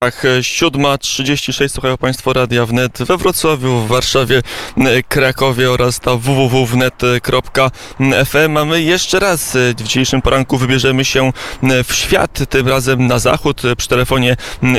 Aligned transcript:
Tak, 0.00 0.24
7.36 0.40 1.68
słuchają 1.68 1.96
Państwo 1.96 2.32
Radia 2.32 2.66
Wnet 2.66 2.98
we 2.98 3.16
Wrocławiu, 3.16 3.80
w 3.80 3.88
Warszawie, 3.88 4.42
Krakowie 5.08 5.70
oraz 5.70 6.04
na 6.04 6.14
www.wnet.fm. 6.16 6.96
A 8.56 8.64
my 8.64 8.82
jeszcze 8.82 9.18
raz 9.18 9.56
w 9.76 9.82
dzisiejszym 9.82 10.22
poranku 10.22 10.58
wybierzemy 10.58 11.04
się 11.04 11.32
w 11.84 11.94
świat, 11.94 12.40
tym 12.48 12.68
razem 12.68 13.06
na 13.06 13.18
zachód. 13.18 13.62
Przy 13.76 13.88
telefonie 13.88 14.36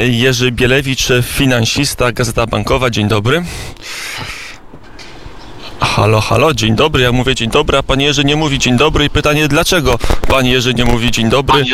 Jerzy 0.09 0.51
Bielewicz, 0.51 1.07
finansista, 1.23 2.11
Gazeta 2.11 2.47
Bankowa. 2.47 2.89
Dzień 2.89 3.07
dobry. 3.07 3.43
Halo, 6.00 6.21
halo, 6.21 6.54
dzień 6.54 6.75
dobry. 6.75 7.04
Ja 7.04 7.11
mówię 7.11 7.36
dzień 7.36 7.50
dobry, 7.50 7.77
a 7.77 7.84
pan 7.84 8.02
Jerzy 8.02 8.23
nie 8.23 8.36
mówi 8.36 8.59
dzień 8.59 8.77
dobry 8.77 9.05
i 9.05 9.09
pytanie 9.09 9.48
dlaczego 9.48 9.99
pan 10.27 10.45
Jerzy 10.45 10.73
nie 10.73 10.86
mówi 10.86 11.11
dzień 11.11 11.29
dobry? 11.29 11.66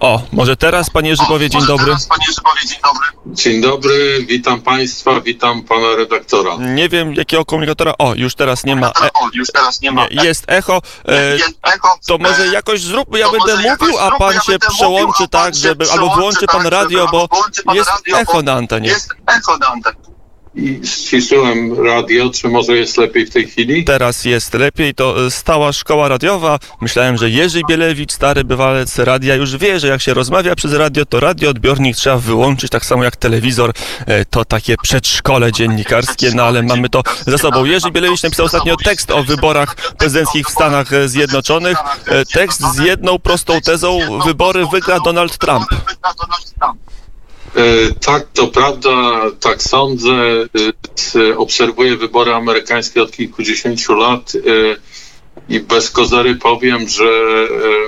O, 0.00 0.22
może 0.32 0.56
teraz 0.56 0.90
pan 0.90 1.06
Jerzy 1.06 1.22
powie 1.28 1.50
dzień 1.50 1.66
dobry? 1.66 1.96
Dzień 3.26 3.60
dobry, 3.60 4.24
witam 4.28 4.62
Państwa, 4.62 5.20
witam 5.20 5.62
Pana 5.62 5.96
redaktora. 5.96 6.56
Nie 6.58 6.88
wiem 6.88 7.14
jakiego 7.14 7.44
komunikatora. 7.44 7.94
O, 7.98 8.14
już 8.14 8.34
teraz 8.34 8.64
nie 8.64 8.76
ma. 8.76 8.88
E, 8.88 9.12
O, 9.14 9.28
już 9.34 9.48
teraz 9.52 9.80
nie 9.80 9.92
ma. 9.92 10.06
nie, 10.06 10.24
jest 10.24 10.44
echo. 10.48 10.82
E, 11.08 11.36
Jest 11.36 11.58
echo. 11.62 11.98
to 12.06 12.18
może 12.18 12.46
jakoś 12.46 12.80
zróbmy, 12.80 13.18
ja 13.18 13.26
będę 13.30 13.56
mówił, 13.56 13.98
a 13.98 14.10
pan 14.18 14.34
ja 14.34 14.40
się 14.40 14.58
przełączy 14.58 15.28
tak, 15.28 15.54
żeby. 15.54 15.90
Albo 15.90 16.14
włączy 16.14 16.46
pan 16.46 16.62
tak, 16.62 16.72
radio, 16.72 17.08
bo 17.12 17.28
jest 17.74 17.90
echo 18.14 18.42
na 18.42 18.52
antenie. 18.52 18.88
Jest 18.88 19.08
echo 19.26 19.58
na 19.58 19.66
antenie. 19.66 20.15
I 20.56 20.80
ściszyłem 20.86 21.84
radio, 21.86 22.30
czy 22.30 22.48
może 22.48 22.76
jest 22.76 22.96
lepiej 22.98 23.26
w 23.26 23.30
tej 23.30 23.46
chwili? 23.46 23.84
Teraz 23.84 24.24
jest 24.24 24.54
lepiej, 24.54 24.94
to 24.94 25.26
e, 25.26 25.30
stała 25.30 25.72
szkoła 25.72 26.08
radiowa. 26.08 26.58
Myślałem, 26.80 27.16
że 27.16 27.30
Jerzy 27.30 27.60
Bielewicz, 27.68 28.12
stary 28.12 28.44
bywalec 28.44 28.98
radia, 28.98 29.34
już 29.34 29.56
wie, 29.56 29.80
że 29.80 29.88
jak 29.88 30.02
się 30.02 30.14
rozmawia 30.14 30.54
przez 30.54 30.72
radio, 30.72 31.06
to 31.06 31.20
radioodbiornik 31.20 31.96
trzeba 31.96 32.16
wyłączyć, 32.16 32.70
tak 32.70 32.84
samo 32.84 33.04
jak 33.04 33.16
telewizor. 33.16 33.72
E, 34.06 34.24
To 34.24 34.44
takie 34.44 34.76
przedszkole 34.82 35.52
dziennikarskie, 35.52 36.30
no 36.34 36.42
ale 36.42 36.62
mamy 36.62 36.88
to 36.88 37.02
za 37.26 37.38
sobą. 37.38 37.64
Jerzy 37.64 37.90
Bielewicz 37.90 38.22
napisał 38.22 38.46
ostatnio 38.46 38.76
tekst 38.84 39.10
o 39.10 39.22
wyborach 39.24 39.76
prezydenckich 39.98 40.46
w 40.46 40.50
Stanach 40.50 41.08
Zjednoczonych. 41.08 41.78
E, 42.06 42.24
Tekst 42.24 42.62
z 42.74 42.78
jedną 42.78 43.18
prostą 43.18 43.60
tezą, 43.60 43.98
wybory 44.26 44.66
wygra 44.72 45.00
Donald 45.00 45.38
Trump. 45.38 45.66
E, 47.56 47.92
tak, 48.00 48.26
to 48.32 48.46
prawda, 48.48 49.22
tak 49.40 49.62
sądzę. 49.62 50.12
E, 50.12 51.20
e, 51.20 51.38
obserwuję 51.38 51.96
wybory 51.96 52.34
amerykańskie 52.34 53.02
od 53.02 53.12
kilkudziesięciu 53.12 53.94
lat 53.94 54.32
i 55.48 55.60
bez 55.60 55.90
kozery 55.90 56.34
powiem, 56.34 56.88
że 56.88 57.04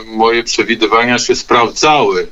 moje 0.06 0.44
przewidywania 0.44 1.19
się 1.19 1.36
sprawdzały. 1.36 2.27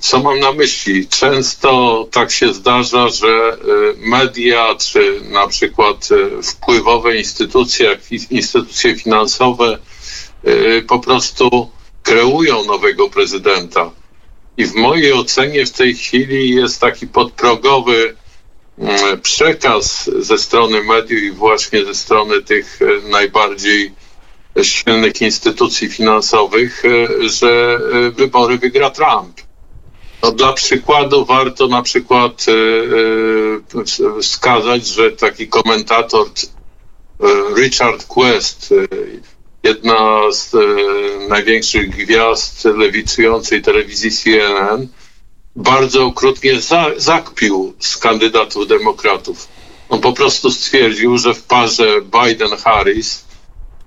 Co 0.00 0.22
mam 0.22 0.38
na 0.38 0.52
myśli? 0.52 1.08
Często 1.08 2.08
tak 2.10 2.30
się 2.30 2.54
zdarza, 2.54 3.08
że 3.08 3.56
media, 3.96 4.74
czy 4.74 5.20
na 5.30 5.46
przykład 5.46 6.08
wpływowe 6.42 7.16
instytucje, 7.16 7.86
jak 7.86 8.30
instytucje 8.30 8.96
finansowe, 8.96 9.78
po 10.88 10.98
prostu 10.98 11.70
kreują 12.02 12.64
nowego 12.64 13.10
prezydenta. 13.10 13.90
I 14.56 14.66
w 14.66 14.74
mojej 14.74 15.12
ocenie 15.12 15.66
w 15.66 15.70
tej 15.70 15.94
chwili 15.94 16.50
jest 16.50 16.80
taki 16.80 17.06
podprogowy 17.06 18.16
mm, 18.78 19.20
przekaz 19.20 20.10
ze 20.18 20.38
strony 20.38 20.82
mediów 20.84 21.22
i 21.22 21.30
właśnie 21.30 21.84
ze 21.84 21.94
strony 21.94 22.42
tych 22.42 22.78
e, 22.82 23.08
najbardziej 23.08 23.92
silnych 24.62 25.22
instytucji 25.22 25.88
finansowych, 25.88 26.82
e, 26.84 27.28
że 27.28 27.78
e, 28.06 28.10
wybory 28.10 28.58
wygra 28.58 28.90
Trump. 28.90 29.40
No, 30.22 30.32
dla 30.32 30.52
przykładu 30.52 31.24
warto 31.24 31.68
na 31.68 31.82
przykład 31.82 32.46
wskazać, 34.20 34.86
że 34.86 35.10
taki 35.10 35.48
komentator 35.48 36.26
Richard 37.56 38.06
Quest, 38.06 38.74
jedna 39.62 40.32
z 40.32 40.54
e, 40.54 40.58
największych 41.28 41.90
gwiazd 41.90 42.64
lewicującej 42.64 43.62
telewizji 43.62 44.10
CNN, 44.10 44.88
bardzo 45.56 46.04
okrutnie 46.06 46.60
za, 46.60 46.90
zakpił 46.96 47.74
z 47.80 47.96
kandydatów 47.96 48.68
demokratów. 48.68 49.48
On 49.88 50.00
po 50.00 50.12
prostu 50.12 50.50
stwierdził, 50.50 51.18
że 51.18 51.34
w 51.34 51.42
parze 51.42 52.00
Biden-Harris 52.02 53.24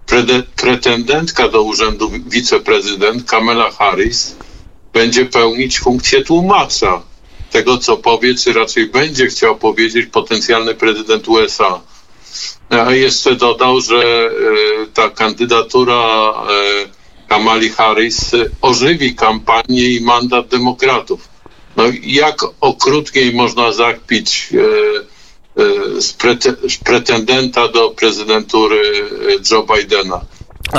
prede- 0.08 0.44
pretendentka 0.56 1.50
do 1.50 1.64
urzędu 1.64 2.12
wiceprezydent 2.26 3.30
Kamala 3.30 3.72
Harris 3.72 4.36
będzie 4.94 5.26
pełnić 5.26 5.80
funkcję 5.80 6.24
tłumacza 6.24 7.02
tego, 7.52 7.78
co 7.78 7.98
powie, 7.98 8.36
czy 8.36 8.54
raczej 8.54 8.86
będzie 8.90 9.28
chciał 9.28 9.56
powiedzieć 9.58 10.06
potencjalny 10.12 10.76
prezydent 10.76 11.28
USA. 11.28 11.82
A 12.70 12.92
jeszcze 12.92 13.36
dodał, 13.36 13.82
że 13.82 13.96
e, 13.96 14.30
ta 14.94 15.10
kandydatura 15.10 15.96
e, 15.96 16.46
Kamali 17.28 17.70
Harris 17.70 18.32
ożywi 18.62 19.16
kampanię 19.16 19.90
i 19.90 20.02
mandat 20.02 20.48
demokratów. 20.48 21.30
No 21.76 21.84
jak 22.04 22.40
okrutniej 22.62 23.34
można 23.34 23.72
zakpić 23.72 24.50
e, 24.54 26.02
z, 26.02 26.14
prete, 26.14 26.56
z 26.70 26.78
pretendenta 26.78 27.68
do 27.68 27.90
prezydentury 27.90 29.10
Joe 29.52 29.64
Bidena? 29.64 30.22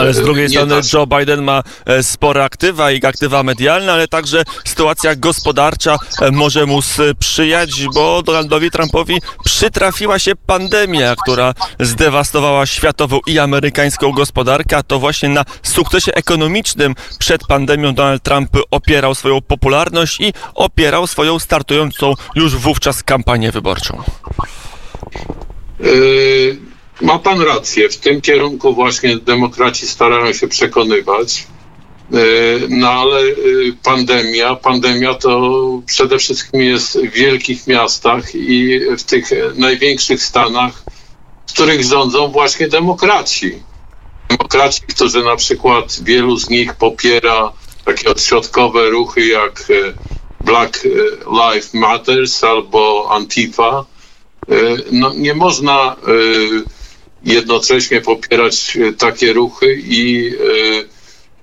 Ale 0.00 0.14
z 0.14 0.20
drugiej 0.20 0.48
strony 0.48 0.82
się. 0.82 0.98
Joe 0.98 1.06
Biden 1.06 1.42
ma 1.42 1.62
e, 1.86 2.02
spore 2.02 2.44
aktywa 2.44 2.90
i 2.90 3.06
aktywa 3.06 3.42
medialne, 3.42 3.92
ale 3.92 4.08
także 4.08 4.42
sytuacja 4.64 5.16
gospodarcza 5.16 5.98
e, 6.20 6.30
może 6.30 6.66
mu 6.66 6.82
sprzyjać, 6.82 7.70
bo 7.94 8.22
Donaldowi 8.22 8.70
Trumpowi 8.70 9.18
przytrafiła 9.44 10.18
się 10.18 10.32
pandemia, 10.46 11.14
która 11.22 11.54
zdewastowała 11.80 12.66
światową 12.66 13.20
i 13.26 13.38
amerykańską 13.38 14.12
gospodarkę, 14.12 14.76
a 14.76 14.82
to 14.82 14.98
właśnie 14.98 15.28
na 15.28 15.44
sukcesie 15.62 16.14
ekonomicznym 16.14 16.94
przed 17.18 17.46
pandemią 17.46 17.94
Donald 17.94 18.22
Trump 18.22 18.56
opierał 18.70 19.14
swoją 19.14 19.40
popularność 19.40 20.20
i 20.20 20.32
opierał 20.54 21.06
swoją 21.06 21.38
startującą 21.38 22.14
już 22.34 22.56
wówczas 22.56 23.02
kampanię 23.02 23.52
wyborczą. 23.52 24.02
Yy, 25.80 26.56
Ma 27.00 27.18
pan 27.18 27.40
rację, 27.40 27.88
w 27.88 27.96
tym 27.96 28.20
kierunku 28.20 28.74
właśnie 28.74 29.16
demokraci 29.16 29.86
starają 29.86 30.32
się 30.32 30.48
przekonywać. 30.48 31.46
Yy, 32.10 32.66
No 32.68 32.90
ale 32.90 33.22
yy, 33.22 33.72
pandemia, 33.82 34.56
pandemia 34.56 35.14
to 35.14 35.60
przede 35.86 36.18
wszystkim 36.18 36.60
jest 36.60 36.98
w 36.98 37.10
wielkich 37.10 37.66
miastach 37.66 38.34
i 38.34 38.80
w 38.98 39.02
tych 39.02 39.30
największych 39.54 40.22
stanach, 40.22 40.82
w 41.46 41.52
których 41.52 41.84
rządzą 41.84 42.28
właśnie 42.28 42.68
demokraci. 42.68 43.62
Demokraci, 44.28 44.82
którzy 44.88 45.24
na 45.24 45.36
przykład 45.36 45.98
wielu 46.02 46.36
z 46.36 46.48
nich 46.48 46.74
popiera 46.74 47.52
takie 47.84 48.10
odśrodkowe 48.10 48.90
ruchy 48.90 49.26
jak 49.26 49.60
e, 49.60 49.92
Black 50.44 50.84
Lives 51.26 51.74
Matters 51.74 52.44
albo 52.44 53.08
Antifa. 53.10 53.84
E, 54.48 54.54
No, 54.92 55.12
nie 55.14 55.34
można 55.34 55.96
e, 55.96 56.75
jednocześnie 57.26 58.00
popierać 58.00 58.76
e, 58.76 58.92
takie 58.92 59.32
ruchy 59.32 59.82
i 59.86 60.30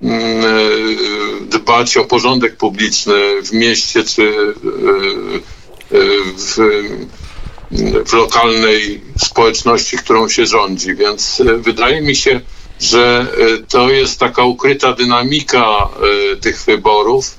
e, 0.02 0.08
mm, 0.08 0.46
e, 0.46 1.46
dbać 1.46 1.98
o 1.98 2.06
porządek 2.06 2.58
publiczny 2.58 3.42
w 3.44 3.52
mieście 3.54 4.04
czy 4.04 4.34
w, 6.38 6.58
w 8.06 8.14
lokalnej 8.14 9.02
społeczności, 9.18 9.98
którą 9.98 10.30
się 10.30 10.46
rządzi. 10.46 10.96
Więc 10.96 11.42
wydaje 11.58 12.02
mi 12.02 12.16
się, 12.16 12.42
że 12.80 13.28
to 13.70 13.90
jest 13.90 14.20
taka 14.20 14.44
ukryta 14.44 14.94
dynamika 14.94 15.90
tych 16.42 16.64
wyborów, 16.64 17.38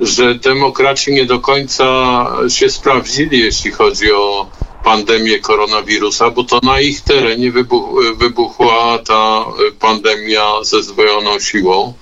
że 0.00 0.34
demokraci 0.34 1.12
nie 1.12 1.26
do 1.26 1.40
końca 1.40 2.26
się 2.48 2.70
sprawdzili, 2.70 3.40
jeśli 3.40 3.70
chodzi 3.70 4.12
o 4.12 4.50
pandemię 4.84 5.38
koronawirusa, 5.38 6.30
bo 6.30 6.44
to 6.44 6.60
na 6.62 6.80
ich 6.80 7.00
terenie 7.00 7.50
wybuch, 7.52 8.16
wybuchła 8.16 8.98
ta 8.98 9.44
pandemia 9.80 10.64
ze 10.64 10.82
zdwojoną 10.82 11.40
siłą. 11.40 11.94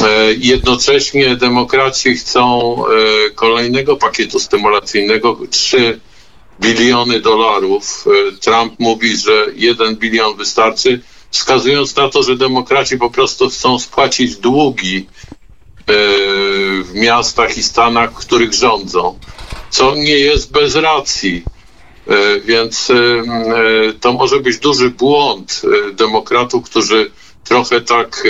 E, 0.00 0.32
Jednocześnie 0.38 1.36
demokraci 1.36 2.14
chcą 2.14 2.74
e, 2.86 3.30
kolejnego 3.30 3.96
pakietu 3.96 4.38
stymulacyjnego 4.38 5.38
3 5.50 6.00
biliony 6.60 7.20
dolarów. 7.20 8.04
E, 8.06 8.32
Trump 8.38 8.74
mówi, 8.78 9.16
że 9.16 9.46
1 9.56 9.96
bilion 9.96 10.36
wystarczy, 10.36 11.00
wskazując 11.30 11.96
na 11.96 12.08
to, 12.08 12.22
że 12.22 12.36
demokraci 12.36 12.98
po 12.98 13.10
prostu 13.10 13.48
chcą 13.48 13.78
spłacić 13.78 14.36
długi 14.36 15.06
w 16.84 16.90
miastach 16.94 17.58
i 17.58 17.62
stanach, 17.62 18.10
w 18.12 18.14
których 18.26 18.52
rządzą, 18.52 19.18
co 19.70 19.94
nie 19.94 20.18
jest 20.18 20.52
bez 20.52 20.74
racji. 20.74 21.44
E, 22.06 22.40
Więc 22.40 22.90
e, 22.90 22.94
e, 22.94 23.92
to 24.00 24.12
może 24.12 24.40
być 24.40 24.58
duży 24.58 24.90
błąd 24.90 25.62
demokratów, 25.92 26.64
którzy 26.64 27.10
trochę 27.44 27.80
tak 27.80 28.28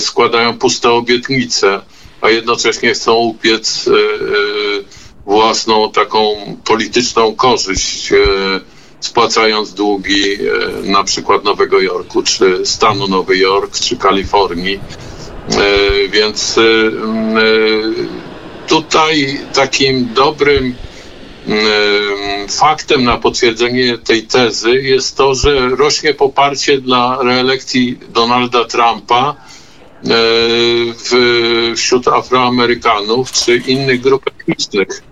składają 0.00 0.58
puste 0.58 0.90
obietnice. 0.90 1.80
a 2.20 2.30
jednocześnie 2.30 2.94
chcą 2.94 3.14
upiec 3.14 3.88
własną 5.26 5.92
taką 5.92 6.36
polityczną 6.64 7.34
korzyść, 7.34 8.12
spłacając 9.00 9.74
długi 9.74 10.22
na 10.82 11.04
przykład 11.04 11.44
Nowego 11.44 11.80
Jorku, 11.80 12.22
czy 12.22 12.66
stanu 12.66 13.08
Nowy 13.08 13.38
Jork, 13.38 13.78
czy 13.78 13.96
Kalifornii. 13.96 14.80
Więc 16.10 16.56
tutaj 18.66 19.40
takim 19.52 20.14
dobrym 20.14 20.64
Ym, 20.64 20.74
faktem 22.48 23.04
na 23.04 23.18
potwierdzenie 23.18 23.98
tej 23.98 24.22
tezy 24.22 24.82
jest 24.82 25.16
to, 25.16 25.34
że 25.34 25.68
rośnie 25.68 26.14
poparcie 26.14 26.80
dla 26.80 27.18
reelekcji 27.22 27.98
Donalda 28.08 28.64
Trumpa 28.64 29.34
e, 30.04 31.74
wśród 31.76 32.08
Afroamerykanów 32.08 33.32
czy 33.32 33.56
innych 33.56 34.00
grup 34.00 34.22
etnicznych. 34.26 35.02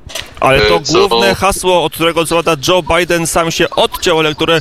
Ale 0.41 0.61
to 0.61 0.81
co- 0.81 1.09
główne 1.09 1.35
hasło, 1.35 1.85
od 1.85 1.93
którego 1.95 2.27
co 2.27 2.43
prawda 2.43 2.73
Joe 2.73 2.83
Biden 2.99 3.27
sam 3.27 3.51
się 3.51 3.71
odciął, 3.71 4.19
ale 4.19 4.35
które 4.35 4.57
e, 4.57 4.61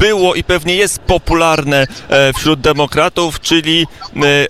było 0.00 0.34
i 0.34 0.44
pewnie 0.44 0.74
jest 0.74 0.98
popularne 0.98 1.86
e, 2.08 2.32
wśród 2.32 2.60
demokratów, 2.60 3.40
czyli 3.40 3.86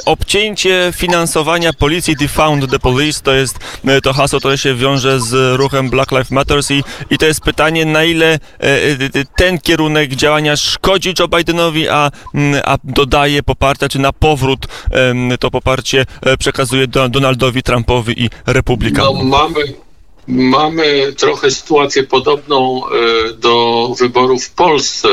obcięcie 0.07 0.93
finansowania 0.97 1.73
policji, 1.73 2.17
defund 2.17 2.71
the 2.71 2.79
police, 2.79 3.21
to 3.23 3.33
jest 3.33 3.59
to 4.03 4.13
hasło, 4.13 4.39
które 4.39 4.59
się 4.59 4.75
wiąże 4.75 5.21
z 5.21 5.57
ruchem 5.59 5.91
Black 5.91 6.11
Lives 6.13 6.31
Matters 6.31 6.71
i, 6.71 6.85
i 7.11 7.19
to 7.19 7.27
jest 7.27 7.41
pytanie, 7.41 7.85
na 7.87 8.05
ile 8.05 8.39
ten 9.37 9.59
kierunek 9.59 10.15
działania 10.15 10.57
szkodzi 10.57 11.15
Joe 11.19 11.29
Bidenowi, 11.29 11.89
a, 11.89 12.11
m, 12.35 12.55
a 12.65 12.77
dodaje 12.85 13.43
poparcia, 13.43 13.89
czy 13.89 13.99
na 13.99 14.13
powrót 14.13 14.67
to 15.41 15.51
poparcie 15.51 16.07
przekazuje 16.39 16.87
do, 16.87 17.09
Donaldowi 17.09 17.63
Trumpowi 17.63 18.23
i 18.25 18.31
No, 18.47 18.53
Republikanom. 18.53 19.29
mamy, 19.29 19.61
mamy 20.29 21.13
trochę 21.17 21.51
sytuację 21.51 22.03
podobną 22.03 22.83
e, 22.87 23.33
do 23.33 23.89
wyborów 23.99 24.45
w 24.45 24.51
Polsce, 24.55 25.09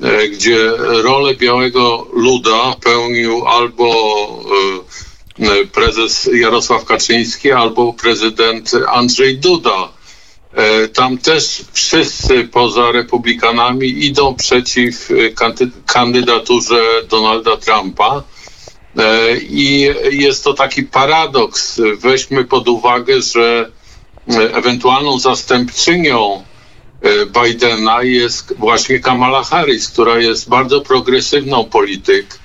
e, 0.00 0.28
gdzie 0.28 0.70
rolę 0.78 1.34
białego 1.34 2.06
luda 2.12 2.76
pełnił 2.84 3.46
albo 3.46 3.94
e, 5.38 5.66
prezes 5.66 6.30
Jarosław 6.32 6.84
Kaczyński, 6.84 7.52
albo 7.52 7.92
prezydent 7.92 8.70
Andrzej 8.88 9.38
Duda. 9.38 9.88
Tam 10.94 11.18
też 11.18 11.62
wszyscy 11.72 12.44
poza 12.44 12.92
republikanami 12.92 14.04
idą 14.04 14.34
przeciw 14.34 15.08
kandy- 15.34 15.70
kandydaturze 15.86 16.82
Donalda 17.08 17.56
Trumpa. 17.56 18.22
I 19.40 19.90
jest 20.10 20.44
to 20.44 20.54
taki 20.54 20.82
paradoks. 20.82 21.80
Weźmy 21.98 22.44
pod 22.44 22.68
uwagę, 22.68 23.22
że 23.22 23.70
ewentualną 24.28 25.18
zastępczynią 25.18 26.44
e, 27.02 27.26
Bidena 27.26 28.02
jest 28.02 28.54
właśnie 28.58 29.00
Kamala 29.00 29.44
Harris, 29.44 29.88
która 29.88 30.18
jest 30.18 30.48
bardzo 30.48 30.80
progresywną 30.80 31.64
polityk. 31.64 32.38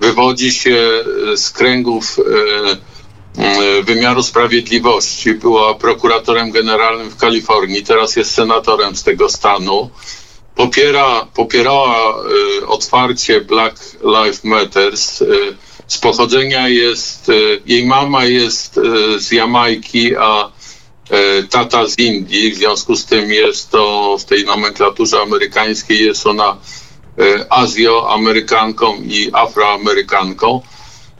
Wywodzi 0.00 0.52
się 0.52 0.90
e, 1.32 1.36
z 1.36 1.50
kręgów 1.50 2.16
e, 2.18 3.42
e, 3.42 3.82
wymiaru 3.82 4.22
sprawiedliwości. 4.22 5.34
Była 5.34 5.74
prokuratorem 5.74 6.50
generalnym 6.50 7.10
w 7.10 7.16
Kalifornii, 7.16 7.82
teraz 7.82 8.16
jest 8.16 8.34
senatorem 8.34 8.96
z 8.96 9.02
tego 9.02 9.28
stanu. 9.28 9.90
Popiera, 10.54 11.26
popierała 11.34 12.14
e, 12.62 12.66
otwarcie 12.66 13.40
Black 13.40 13.96
Lives 14.04 14.44
Matters. 14.44 15.22
E, 15.22 15.26
z 15.92 15.98
pochodzenia 15.98 16.68
jest, 16.68 17.28
e, 17.28 17.32
jej 17.66 17.86
mama 17.86 18.24
jest 18.24 18.78
e, 18.78 19.20
z 19.20 19.32
Jamajki, 19.32 20.16
a 20.16 20.46
e, 20.46 20.50
tata 21.50 21.88
z 21.88 21.98
Indii. 21.98 22.52
W 22.52 22.56
związku 22.56 22.96
z 22.96 23.04
tym 23.04 23.32
jest 23.32 23.70
to 23.70 24.16
w 24.18 24.24
tej 24.24 24.44
nomenklaturze 24.44 25.20
amerykańskiej 25.20 26.04
jest 26.06 26.26
ona 26.26 26.56
e, 27.18 27.52
Azjoamerykanką 27.52 28.94
i 28.96 29.30
Afroamerykanką. 29.32 30.60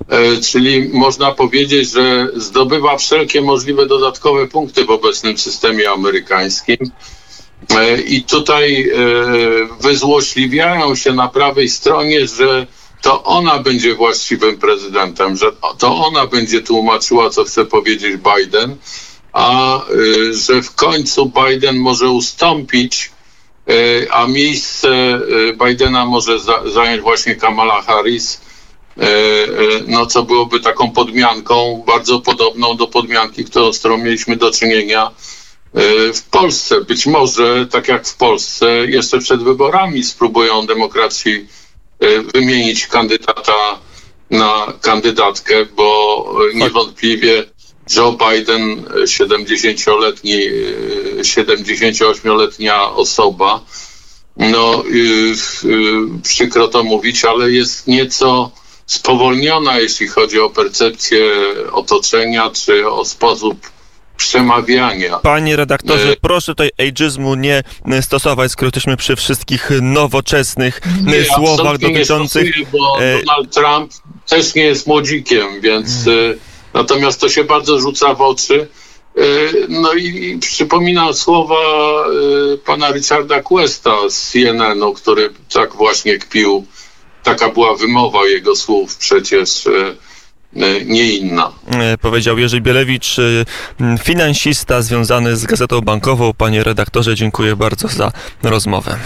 E, 0.09 0.41
Czyli 0.41 0.89
można 0.93 1.33
powiedzieć, 1.33 1.91
że 1.91 2.29
zdobywa 2.37 2.97
wszelkie 2.99 3.41
możliwe 3.43 3.87
dodatkowe 3.87 4.47
punkty 4.49 4.85
w 4.85 4.91
obecnym 4.91 5.39
systemie 5.39 5.91
amerykańskim. 5.91 6.77
E, 7.71 8.01
I 8.01 8.23
tutaj 8.23 8.91
e, 8.91 8.95
wyzłośliwiają 9.81 10.95
się 10.95 11.13
na 11.13 11.29
prawej 11.29 11.69
stronie, 11.69 12.27
że 12.27 12.67
to 13.03 13.25
ona 13.25 13.59
będzie 13.59 13.95
właściwym 13.95 14.59
prezydentem, 14.59 15.37
że 15.37 15.53
to 15.79 15.97
ona 15.97 16.27
będzie 16.27 16.61
tłumaczyła, 16.61 17.31
co 17.31 17.45
chce 17.45 17.65
powiedzieć 17.65 18.17
Biden, 18.17 18.77
a 19.33 19.77
e, 19.77 20.35
że 20.35 20.63
w 20.63 20.75
końcu 20.75 21.33
Biden 21.47 21.77
może 21.77 22.09
ustąpić, 22.09 23.11
e, 23.69 24.13
a 24.13 24.27
miejsce 24.27 24.89
e, 24.89 25.67
Bidena 25.67 26.07
może 26.07 26.41
za, 26.41 26.63
zająć 26.71 27.03
właśnie 27.03 27.37
Kamala 27.37 27.83
Harris, 27.83 28.41
no 29.87 30.07
co 30.07 30.23
byłoby 30.23 30.61
taką 30.61 30.91
podmianką 30.91 31.85
bardzo 31.87 32.21
podobną 32.21 32.77
do 32.77 32.87
podmianki, 32.87 33.45
którą, 33.45 33.73
z 33.73 33.79
którą 33.79 33.99
mieliśmy 33.99 34.37
do 34.37 34.51
czynienia 34.51 35.11
w 36.15 36.23
Polsce. 36.31 36.81
Być 36.81 37.07
może, 37.07 37.67
tak 37.67 37.89
jak 37.89 38.07
w 38.07 38.17
Polsce, 38.17 38.67
jeszcze 38.87 39.19
przed 39.19 39.43
wyborami 39.43 40.05
spróbują 40.05 40.67
demokracji 40.67 41.47
wymienić 42.35 42.87
kandydata 42.87 43.79
na 44.31 44.73
kandydatkę, 44.81 45.67
bo 45.77 46.27
niewątpliwie 46.55 47.45
Joe 47.97 48.13
Biden, 48.13 48.85
e, 49.03 49.07
70-letni, 49.07 50.35
e, 51.21 51.25
78-letnia 51.25 52.91
osoba, 52.91 53.61
no 54.37 54.85
y, 54.87 55.35
przykro 56.23 56.69
to 56.69 56.85
mówić, 56.85 57.25
ale 57.25 57.51
jest 57.51 57.87
nieco 57.87 58.51
spowolniona, 58.87 59.79
jeśli 59.79 60.09
chodzi 60.09 60.41
o 60.41 60.51
percepcję 60.51 61.21
otoczenia 61.73 62.51
czy 62.51 62.91
o 62.91 63.05
sposób 63.05 63.71
przemawiania. 64.17 65.19
Panie 65.19 65.57
redaktorze, 65.57 66.13
E, 66.13 66.17
proszę 66.17 66.53
tutaj 66.53 66.71
ageizmu 66.89 67.35
nie 67.35 67.63
e, 67.87 68.03
stosować, 68.03 68.53
skoro 68.53 68.67
jesteśmy 68.67 68.97
przy 68.97 69.17
wszystkich 69.17 69.71
nowoczesnych 69.83 70.81
e, 70.87 71.03
Nie, 71.03 71.25
słowach 71.25 71.53
absolutnie 71.61 71.89
nie 71.89 71.95
dotyczących. 71.95 72.49
stosuję, 72.49 72.67
bo 72.73 73.03
e, 73.03 73.23
Donald 73.23 73.55
Trump 73.55 73.93
też 74.29 74.55
nie 74.55 74.63
jest 74.63 74.87
młodzikiem, 74.87 75.61
więc 75.61 76.07
e, 76.07 76.11
natomiast 76.75 77.21
to 77.21 77.29
się 77.29 77.45
bardzo 77.45 77.81
rzuca 77.81 78.15
w 78.15 78.21
oczy. 78.21 78.69
E, 79.17 79.21
No 79.69 79.93
i, 79.95 80.39
przypominam 80.41 81.15
słowa 81.15 81.55
e, 82.55 82.57
pana 82.59 82.93
Richarda 82.93 83.43
Questa 83.43 83.91
z 84.11 84.31
CNN-u, 84.31 84.93
który 84.93 85.31
tak 85.53 85.75
właśnie 85.77 86.19
kpił. 86.19 86.67
Taka 87.23 87.49
była 87.49 87.77
wymowa 87.77 88.27
jego 88.27 88.57
słów 88.57 88.97
przecież. 88.97 89.67
e, 89.67 89.95
Nie 90.85 91.13
inna. 91.13 91.53
Powiedział 92.01 92.39
Jerzy 92.39 92.61
Bielewicz, 92.61 93.17
finansista 94.03 94.83
związany 94.83 95.37
z 95.37 95.45
Gazetą 95.47 95.81
Bankową. 95.81 96.33
Panie 96.35 96.65
redaktorze, 96.65 97.15
dziękuję 97.15 97.57
bardzo 97.57 97.89
za 97.89 98.13
rozmowę. 98.43 98.97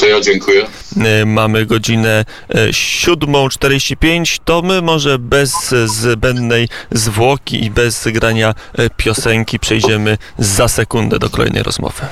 To 0.00 0.06
ja 0.06 0.20
dziękuję. 0.20 0.66
E, 1.04 1.26
Mamy 1.26 1.66
godzinę 1.66 2.24
e, 2.48 2.68
7.45, 2.68 4.40
to 4.44 4.62
my 4.62 4.82
może 4.82 5.18
bez 5.18 5.74
zbędnej 5.84 6.68
zwłoki 6.90 7.64
i 7.64 7.70
bez 7.70 8.08
grania 8.08 8.54
e, 8.78 8.90
piosenki 8.90 9.58
przejdziemy 9.58 10.18
za 10.38 10.68
sekundę 10.68 11.18
do 11.18 11.30
kolejnej 11.30 11.62
rozmowy. 11.62 12.02